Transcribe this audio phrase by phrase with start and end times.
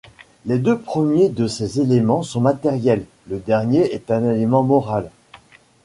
[0.47, 5.11] Les deux premiers de ces éléments sont matériels, le dernier est un élément moral.